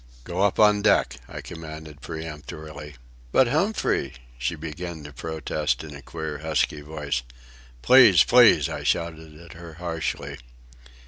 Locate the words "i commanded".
1.27-2.01